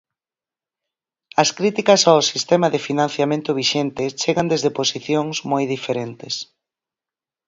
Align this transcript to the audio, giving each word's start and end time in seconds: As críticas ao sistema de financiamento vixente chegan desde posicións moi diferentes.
As 1.43 1.49
críticas 1.59 2.01
ao 2.05 2.27
sistema 2.31 2.67
de 2.73 2.83
financiamento 2.87 3.51
vixente 3.59 4.03
chegan 4.21 4.49
desde 4.51 4.75
posicións 4.79 5.35
moi 5.51 5.63
diferentes. 5.75 6.35